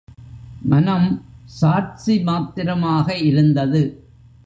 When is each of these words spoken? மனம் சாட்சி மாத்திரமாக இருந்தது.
மனம் 0.61 1.07
சாட்சி 1.45 2.23
மாத்திரமாக 2.23 3.17
இருந்தது. 3.17 3.81